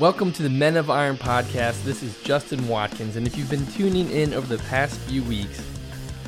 [0.00, 1.84] Welcome to the Men of Iron podcast.
[1.84, 5.64] This is Justin Watkins, and if you've been tuning in over the past few weeks,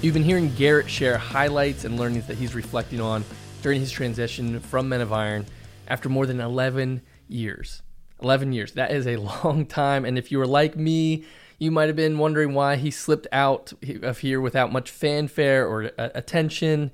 [0.00, 3.24] you've been hearing Garrett share highlights and learnings that he's reflecting on
[3.62, 5.46] during his transition from Men of Iron
[5.88, 7.82] after more than 11 years.
[8.22, 8.70] 11 years.
[8.70, 11.24] That is a long time, and if you were like me,
[11.58, 15.90] you might have been wondering why he slipped out of here without much fanfare or
[15.98, 16.92] attention,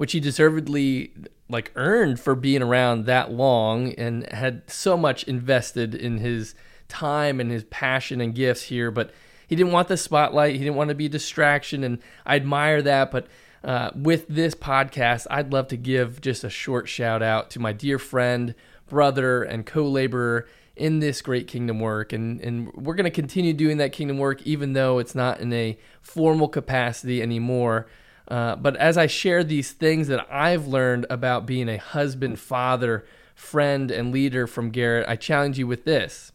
[0.00, 1.12] which he deservedly
[1.50, 6.54] like earned for being around that long and had so much invested in his
[6.88, 9.12] time and his passion and gifts here, but
[9.46, 10.52] he didn't want the spotlight.
[10.54, 13.10] He didn't want to be a distraction, and I admire that.
[13.10, 13.26] But
[13.62, 17.74] uh, with this podcast, I'd love to give just a short shout out to my
[17.74, 18.54] dear friend,
[18.88, 22.14] brother, and co laborer in this great kingdom work.
[22.14, 25.52] And, and we're going to continue doing that kingdom work, even though it's not in
[25.52, 27.86] a formal capacity anymore.
[28.28, 33.04] Uh, but as I share these things that I've learned about being a husband, father,
[33.34, 36.32] friend, and leader from Garrett, I challenge you with this.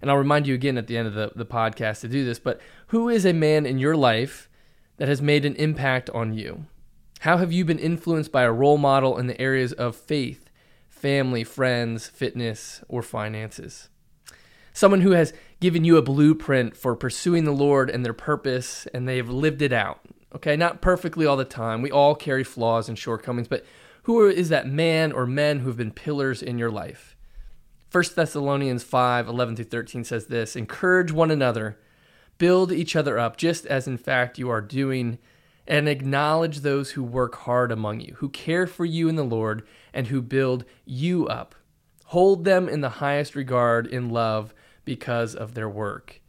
[0.00, 2.38] And I'll remind you again at the end of the, the podcast to do this.
[2.38, 4.48] But who is a man in your life
[4.98, 6.66] that has made an impact on you?
[7.20, 10.50] How have you been influenced by a role model in the areas of faith,
[10.90, 13.88] family, friends, fitness, or finances?
[14.74, 19.08] Someone who has given you a blueprint for pursuing the Lord and their purpose, and
[19.08, 20.00] they have lived it out
[20.34, 21.80] Okay, not perfectly all the time.
[21.80, 23.64] We all carry flaws and shortcomings, but
[24.04, 27.16] who is that man or men who have been pillars in your life?
[27.92, 31.78] 1 Thessalonians 5 11 through 13 says this Encourage one another,
[32.38, 35.18] build each other up, just as in fact you are doing,
[35.66, 39.64] and acknowledge those who work hard among you, who care for you in the Lord,
[39.92, 41.54] and who build you up.
[42.06, 44.52] Hold them in the highest regard in love
[44.84, 46.20] because of their work.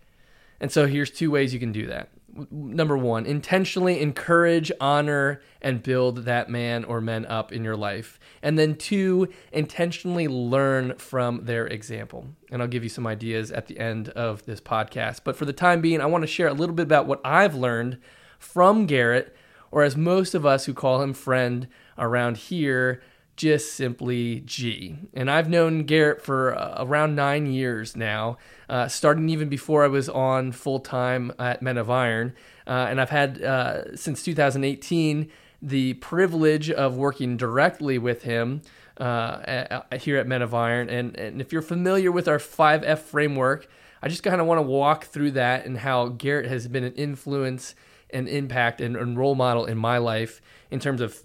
[0.59, 2.09] And so here's two ways you can do that
[2.51, 8.19] number one, intentionally encourage, honor, and build that man or men up in your life.
[8.41, 12.27] And then two, intentionally learn from their example.
[12.51, 15.21] And I'll give you some ideas at the end of this podcast.
[15.23, 17.55] But for the time being, I want to share a little bit about what I've
[17.55, 17.99] learned
[18.37, 19.35] from Garrett,
[19.71, 23.01] or as most of us who call him friend around here,
[23.35, 24.97] just simply G.
[25.13, 28.37] And I've known Garrett for uh, around nine years now,
[28.69, 32.33] uh, starting even before I was on full time at Men of Iron.
[32.65, 35.29] Uh, and I've had uh, since 2018
[35.61, 38.61] the privilege of working directly with him
[38.97, 40.89] uh, here at Men of Iron.
[40.89, 43.67] And, and if you're familiar with our 5F framework,
[44.01, 46.93] I just kind of want to walk through that and how Garrett has been an
[46.93, 47.75] influence
[48.11, 50.41] and impact and, and role model in my life
[50.71, 51.23] in terms of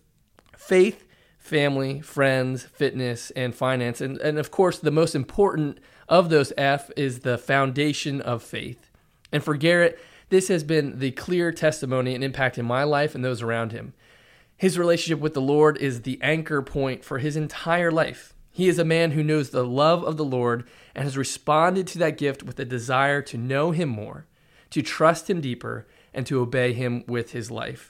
[0.56, 1.04] faith
[1.50, 4.00] family, friends, fitness, and finance.
[4.00, 5.78] And, and of course, the most important
[6.08, 8.88] of those F is the foundation of faith.
[9.32, 13.24] And for Garrett, this has been the clear testimony and impact in my life and
[13.24, 13.94] those around him.
[14.56, 18.32] His relationship with the Lord is the anchor point for his entire life.
[18.52, 21.98] He is a man who knows the love of the Lord and has responded to
[21.98, 24.26] that gift with a desire to know him more,
[24.70, 27.89] to trust him deeper, and to obey him with his life.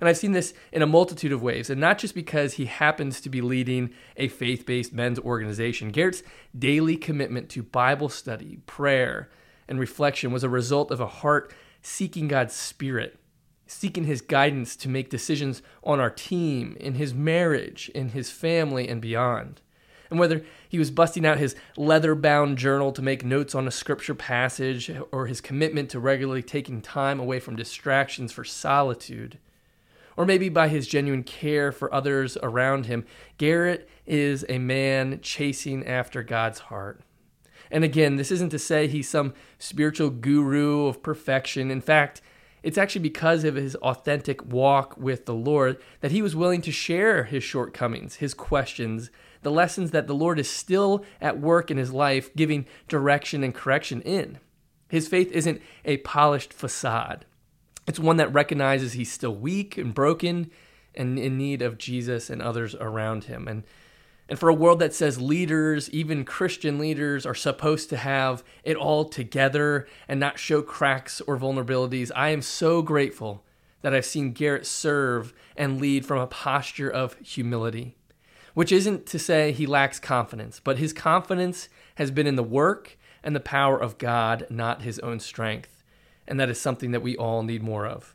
[0.00, 3.20] And I've seen this in a multitude of ways, and not just because he happens
[3.20, 5.90] to be leading a faith based men's organization.
[5.90, 6.22] Garrett's
[6.58, 9.28] daily commitment to Bible study, prayer,
[9.68, 11.52] and reflection was a result of a heart
[11.82, 13.18] seeking God's Spirit,
[13.66, 18.88] seeking His guidance to make decisions on our team, in his marriage, in his family,
[18.88, 19.60] and beyond.
[20.10, 23.70] And whether he was busting out his leather bound journal to make notes on a
[23.70, 29.38] scripture passage, or his commitment to regularly taking time away from distractions for solitude,
[30.16, 33.04] or maybe by his genuine care for others around him,
[33.38, 37.00] Garrett is a man chasing after God's heart.
[37.70, 41.70] And again, this isn't to say he's some spiritual guru of perfection.
[41.70, 42.20] In fact,
[42.62, 46.72] it's actually because of his authentic walk with the Lord that he was willing to
[46.72, 49.10] share his shortcomings, his questions,
[49.42, 53.54] the lessons that the Lord is still at work in his life, giving direction and
[53.54, 54.38] correction in.
[54.88, 57.24] His faith isn't a polished facade.
[57.90, 60.52] It's one that recognizes he's still weak and broken
[60.94, 63.48] and in need of Jesus and others around him.
[63.48, 63.64] And
[64.28, 68.76] and for a world that says leaders, even Christian leaders, are supposed to have it
[68.76, 73.42] all together and not show cracks or vulnerabilities, I am so grateful
[73.82, 77.96] that I've seen Garrett serve and lead from a posture of humility,
[78.54, 82.96] which isn't to say he lacks confidence, but his confidence has been in the work
[83.24, 85.79] and the power of God, not his own strength
[86.30, 88.14] and that is something that we all need more of.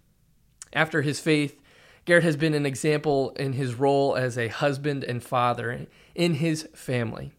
[0.73, 1.61] After his faith,
[2.05, 6.69] Garrett has been an example in his role as a husband and father in his
[6.73, 7.31] family.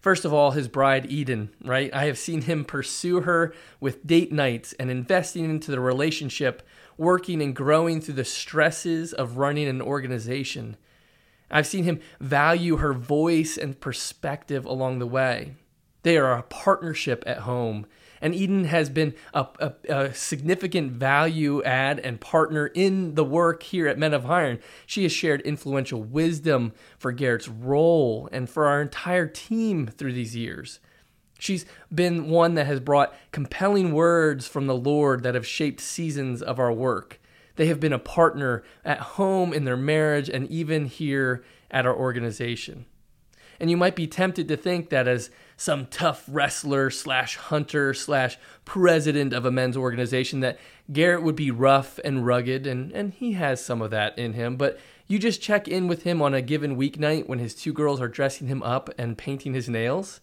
[0.00, 1.92] First of all, his bride Eden, right?
[1.94, 6.62] I have seen him pursue her with date nights and investing into the relationship,
[6.98, 10.76] working and growing through the stresses of running an organization.
[11.50, 15.54] I've seen him value her voice and perspective along the way.
[16.02, 17.86] They are a partnership at home.
[18.24, 23.62] And Eden has been a, a, a, significant value add and partner in the work
[23.62, 24.60] here at Men of Iron.
[24.86, 30.34] She has shared influential wisdom for Garrett's role and for our entire team through these
[30.34, 30.80] years.
[31.38, 36.40] She's been one that has brought compelling words from the Lord that have shaped seasons
[36.40, 37.20] of our work.
[37.56, 41.94] They have been a partner at home in their marriage and even here at our
[41.94, 42.86] organization.
[43.60, 48.38] And you might be tempted to think that as some tough wrestler slash hunter slash
[48.64, 50.58] president of a men's organization that
[50.92, 54.56] Garrett would be rough and rugged, and, and he has some of that in him.
[54.56, 58.00] But you just check in with him on a given weeknight when his two girls
[58.00, 60.20] are dressing him up and painting his nails,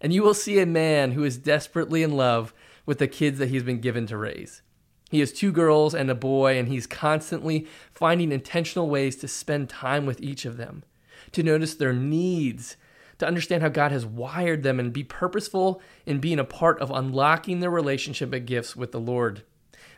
[0.00, 2.52] and you will see a man who is desperately in love
[2.84, 4.62] with the kids that he's been given to raise.
[5.10, 9.68] He has two girls and a boy, and he's constantly finding intentional ways to spend
[9.68, 10.82] time with each of them,
[11.34, 12.76] to notice their needs,
[13.18, 16.90] to understand how God has wired them, and be purposeful in being a part of
[16.90, 19.42] unlocking their relationship and gifts with the Lord.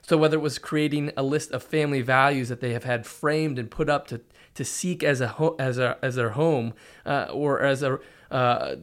[0.02, 3.58] So, whether it was creating a list of family values that they have had framed
[3.58, 4.20] and put up to,
[4.54, 6.74] to seek as a ho- as a as their home,
[7.04, 7.98] uh, or as a
[8.30, 8.76] uh,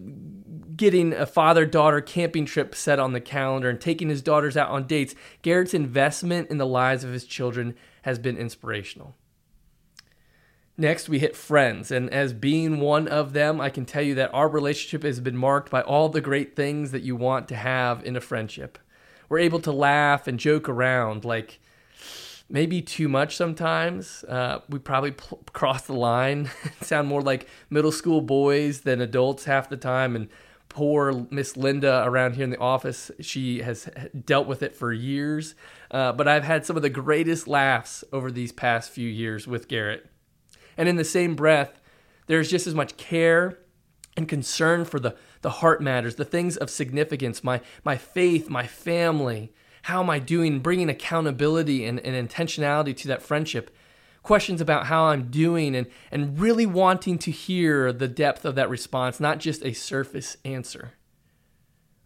[0.75, 4.69] getting a father daughter camping trip set on the calendar and taking his daughters out
[4.69, 9.15] on dates, Garrett's investment in the lives of his children has been inspirational.
[10.77, 11.91] Next, we hit friends.
[11.91, 15.37] And as being one of them, I can tell you that our relationship has been
[15.37, 18.79] marked by all the great things that you want to have in a friendship.
[19.29, 21.59] We're able to laugh and joke around, like
[22.49, 24.23] maybe too much sometimes.
[24.23, 26.49] Uh, we probably pl- cross the line,
[26.81, 30.15] sound more like middle school boys than adults half the time.
[30.15, 30.27] And
[30.69, 33.87] poor Miss Linda around here in the office, she has
[34.25, 35.53] dealt with it for years.
[35.91, 39.67] Uh, but I've had some of the greatest laughs over these past few years with
[39.67, 40.09] Garrett.
[40.77, 41.81] And in the same breath,
[42.27, 43.59] there's just as much care
[44.15, 48.67] and concern for the, the heart matters, the things of significance, my, my faith, my
[48.67, 49.51] family.
[49.83, 50.59] How am I doing?
[50.59, 53.75] Bringing accountability and, and intentionality to that friendship.
[54.21, 58.69] Questions about how I'm doing and, and really wanting to hear the depth of that
[58.69, 60.93] response, not just a surface answer.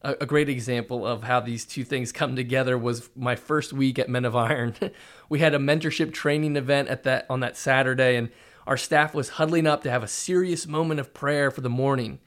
[0.02, 4.00] A, a great example of how these two things come together was my first week
[4.00, 4.74] at Men of Iron.
[5.30, 8.30] we had a mentorship training event at that on that Saturday, and
[8.68, 12.20] our staff was huddling up to have a serious moment of prayer for the morning.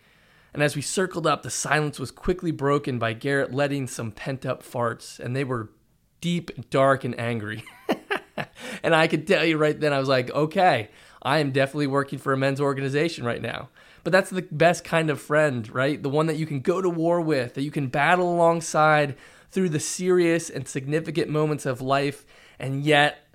[0.54, 4.46] And as we circled up, the silence was quickly broken by Garrett letting some pent
[4.46, 5.70] up farts, and they were
[6.22, 7.62] deep, dark, and angry.
[8.82, 10.88] and I could tell you right then, I was like, okay,
[11.22, 13.68] I am definitely working for a men's organization right now.
[14.02, 16.02] But that's the best kind of friend, right?
[16.02, 19.14] The one that you can go to war with, that you can battle alongside
[19.50, 22.24] through the serious and significant moments of life,
[22.58, 23.26] and yet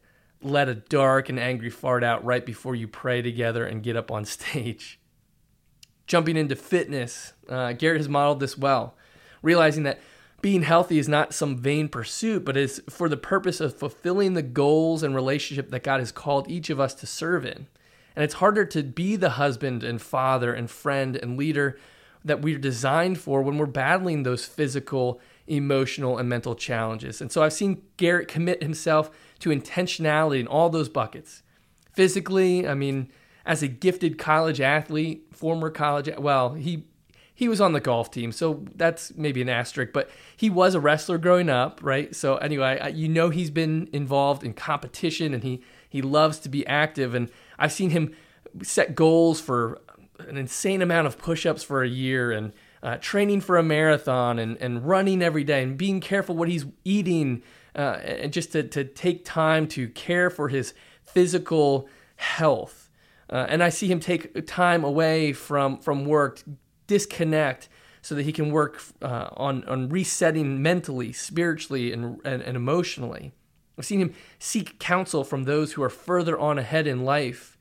[0.45, 4.12] let a dark and angry fart out right before you pray together and get up
[4.12, 5.00] on stage.
[6.07, 8.95] Jumping into fitness, uh, Garrett has modeled this well,
[9.42, 10.00] realizing that
[10.42, 14.44] being healthy is not some vain pursuit, but is for the purpose of fulfilling the
[14.44, 17.65] goals and relationship that God has called each of us to serve in.
[18.15, 21.80] And it's harder to be the husband and father and friend and leader
[22.24, 27.21] that we're designed for when we're battling those physical, emotional, and mental challenges.
[27.21, 31.44] And so I've seen Garrett commit himself to intentionality in all those buckets.
[31.94, 33.12] Physically, I mean,
[33.45, 36.85] as a gifted college athlete, former college, well, he
[37.37, 40.80] he was on the golf team, so that's maybe an asterisk, but he was a
[40.80, 42.16] wrestler growing up, right?
[42.16, 46.66] So anyway, you know he's been involved in competition and he he loves to be
[46.66, 48.16] active and I've seen him
[48.64, 49.81] set goals for
[50.19, 52.54] an insane amount of push-ups for a year and
[52.85, 56.68] uh, training for a marathon and, and running every day and being careful what he's
[56.83, 57.42] eating
[57.75, 62.92] uh, and just to, to take time to care for his physical health.
[63.27, 66.44] Uh, and I see him take time away from, from work,
[66.85, 67.69] disconnect,
[68.04, 73.33] so that he can work uh, on, on resetting mentally, spiritually, and, and, and emotionally.
[73.80, 77.57] I've seen him seek counsel from those who are further on ahead in life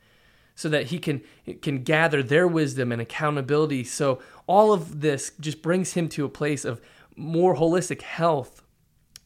[0.54, 1.22] so that he can,
[1.62, 3.84] can gather their wisdom and accountability.
[3.84, 6.80] So, all of this just brings him to a place of
[7.16, 8.62] more holistic health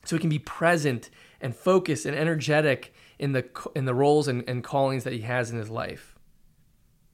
[0.04, 1.10] so he can be present
[1.40, 5.50] and focused and energetic in the in the roles and, and callings that he has
[5.50, 6.14] in his life.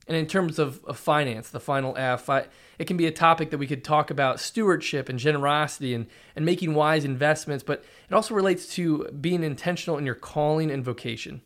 [0.06, 2.46] And in terms of, of finance, the final F, I,
[2.78, 6.06] it can be a topic that we could talk about stewardship and generosity and,
[6.36, 10.84] and making wise investments, but it also relates to being intentional in your calling and
[10.84, 11.40] vocation.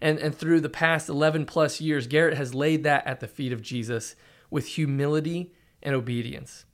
[0.00, 3.52] And, and through the past 11 plus years, Garrett has laid that at the feet
[3.52, 4.14] of Jesus
[4.50, 6.64] with humility and obedience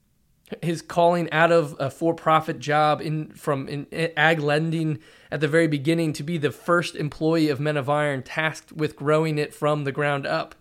[0.63, 3.87] his calling out of a for-profit job in from in
[4.17, 4.99] ag lending
[5.31, 8.97] at the very beginning to be the first employee of Men of Iron tasked with
[8.97, 10.55] growing it from the ground up.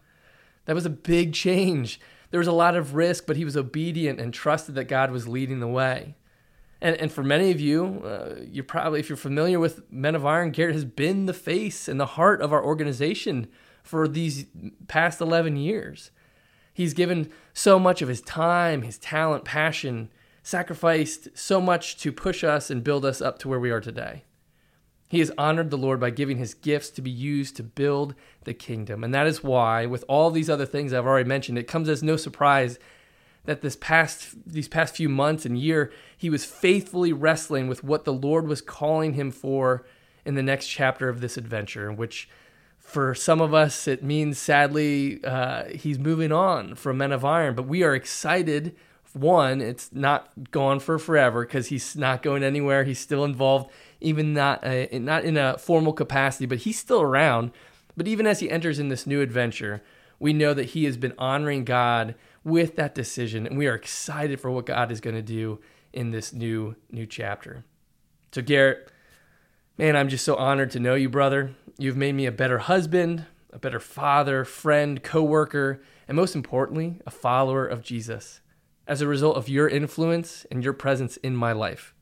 [0.66, 2.00] That was a big change.
[2.32, 5.28] There was a lot of risk, but he was obedient and trusted that God was
[5.28, 6.16] leading the way.
[6.82, 10.26] And, and for many of you, uh, you're probably, if you're familiar with Men of
[10.26, 13.48] Iron, Garrett has been the face and the heart of our organization
[13.84, 14.48] for these
[14.88, 16.10] past 11 years.
[16.76, 20.10] He's given so much of his time, his talent, passion,
[20.44, 24.26] sacrificed so much to push us and build us up to where we are today.
[25.08, 28.14] He has honored the Lord by giving his gifts to be used to build
[28.44, 29.06] the kingdom.
[29.06, 32.04] And that is why, with all these other things I've already mentioned, it comes as
[32.04, 32.78] no surprise
[33.46, 38.04] that this past these past few months and year he was faithfully wrestling with what
[38.04, 39.86] the Lord was calling him for
[40.26, 42.28] in the next chapter of this adventure, in which
[42.86, 47.56] for some of us it means sadly uh, he's moving on from Men of Iron.
[47.56, 48.76] But we are excited.
[49.14, 52.84] One, it's not gone for forever because he's not going anywhere.
[52.84, 57.52] He's still involved even not uh, not in a formal capacity, but he's still around.
[57.98, 59.82] But even as he enters in this new adventure,
[60.20, 64.40] we know that he has been honoring God with that decision, and we are excited
[64.40, 65.60] for what God is going to do
[65.92, 67.66] in this new new chapter.
[68.32, 68.92] So Garrett,
[69.78, 71.56] man, I'm just so honored to know you, brother.
[71.78, 77.12] You've made me a better husband, a better father, friend, coworker, and most importantly, a
[77.12, 78.40] follower of Jesus.
[78.88, 81.94] As a result of your influence and your presence in my life.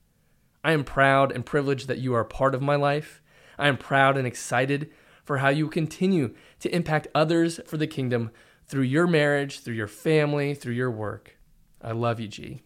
[0.63, 3.21] I am proud and privileged that you are a part of my life.
[3.57, 4.91] I am proud and excited
[5.23, 8.31] for how you continue to impact others for the kingdom
[8.65, 11.37] through your marriage, through your family, through your work.
[11.81, 12.61] I love you, G.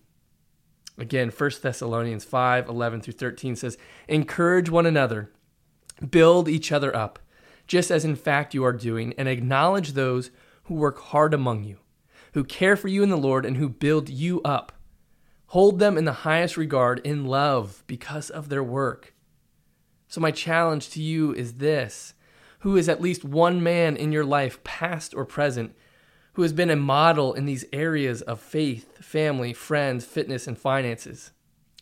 [0.97, 5.31] Again, 1 Thessalonians 5 11 through 13 says, Encourage one another,
[6.09, 7.19] build each other up,
[7.65, 10.31] just as in fact you are doing, and acknowledge those
[10.63, 11.77] who work hard among you,
[12.33, 14.73] who care for you in the Lord, and who build you up.
[15.47, 19.13] Hold them in the highest regard in love because of their work.
[20.09, 22.13] So, my challenge to you is this
[22.59, 25.73] Who is at least one man in your life, past or present,
[26.33, 31.31] who has been a model in these areas of faith, family, friends, fitness, and finances?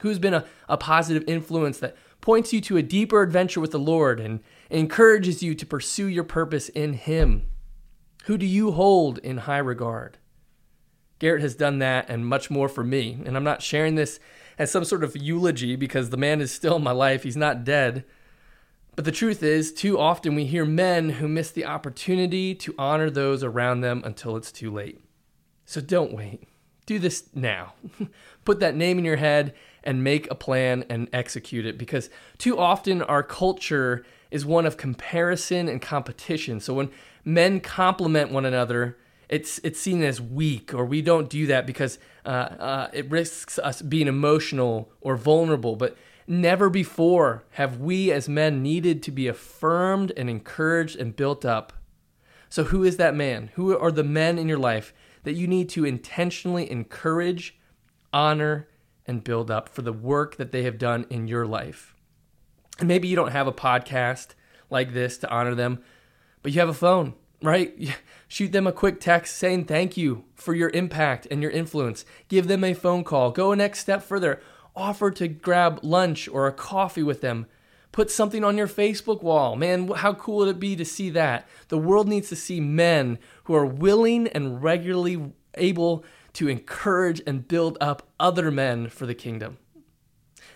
[0.02, 1.96] Who's been a, a positive influence that
[2.26, 4.40] points you to a deeper adventure with the Lord and
[4.72, 7.48] encourages you to pursue your purpose in Him?
[8.26, 10.18] Who do you hold in high regard?
[11.20, 13.22] Garrett has done that and much more for me.
[13.26, 14.20] And I'm not sharing this
[14.58, 17.22] as some sort of eulogy because the man is still in my life.
[17.22, 18.04] He's not dead.
[18.96, 23.12] But the truth is, too often we hear men who miss the opportunity to honor
[23.12, 25.00] those around them until it's too late.
[25.66, 26.48] So don't wait.
[26.86, 27.74] Do this now.
[28.46, 32.58] Put that name in your head and make a plan and execute it because too
[32.58, 36.60] often our culture is one of comparison and competition.
[36.60, 36.90] So when
[37.24, 38.98] men compliment one another,
[39.30, 43.58] it's it's seen as weak or we don't do that because uh, uh, it risks
[43.60, 49.28] us being emotional or vulnerable but never before have we as men needed to be
[49.28, 51.74] affirmed and encouraged and built up
[52.50, 54.94] so who is that man who are the men in your life
[55.26, 57.58] that you need to intentionally encourage
[58.14, 58.68] honor
[59.06, 61.94] and build up for the work that they have done in your life
[62.80, 64.30] and maybe you don't have a podcast
[64.70, 65.84] like this to honor them
[66.42, 67.96] but you have a phone right?
[68.28, 72.06] Shoot them a quick text saying thank you for your impact and your influence.
[72.28, 73.32] Give them a phone call.
[73.32, 74.42] Go a next step further.
[74.76, 77.46] Offer to grab lunch or a coffee with them.
[77.96, 79.56] Put something on your Facebook wall.
[79.56, 81.48] Man, how cool would it be to see that?
[81.70, 87.48] The world needs to see men who are willing and regularly able to encourage and
[87.48, 89.60] build up other men for the kingdom.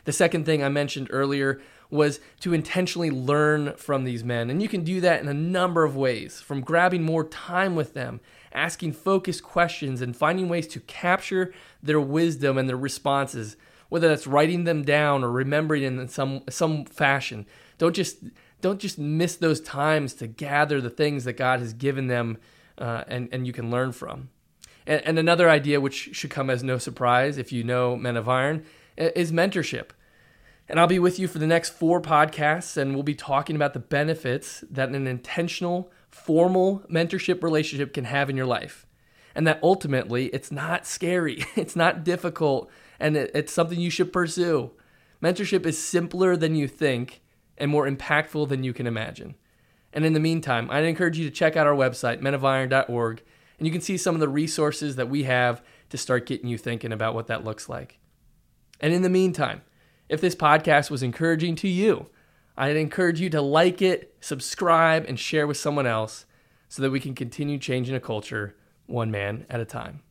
[0.04, 4.50] The second thing I mentioned earlier was to intentionally learn from these men.
[4.50, 7.94] And you can do that in a number of ways from grabbing more time with
[7.94, 8.20] them,
[8.52, 13.56] asking focused questions, and finding ways to capture their wisdom and their responses,
[13.90, 17.46] whether that's writing them down or remembering in some, some fashion.
[17.78, 18.18] Don't just,
[18.62, 22.38] don't just miss those times to gather the things that God has given them
[22.78, 24.30] uh, and, and you can learn from.
[24.86, 28.30] And, and another idea, which should come as no surprise if you know Men of
[28.30, 28.66] Iron,
[28.98, 29.90] is mentorship.
[30.68, 33.74] And I'll be with you for the next four podcasts, and we'll be talking about
[33.74, 38.86] the benefits that an intentional, formal mentorship relationship can have in your life.
[39.40, 42.70] And that ultimately, it's not scary, it's not difficult,
[43.00, 44.72] and it's something you should pursue.
[45.24, 47.22] Mentorship is simpler than you think
[47.58, 49.36] and more impactful than you can imagine.
[49.94, 53.24] And in the meantime, I'd encourage you to check out our website, menofiron.org,
[53.58, 56.58] and you can see some of the resources that we have to start getting you
[56.58, 57.98] thinking about what that looks like.
[58.82, 59.62] And in the meantime,
[60.10, 62.08] if this podcast was encouraging to you,
[62.58, 66.26] I'd encourage you to like it, subscribe, and share with someone else
[66.68, 68.58] so that we can continue changing a culture
[68.90, 70.02] one man at a time.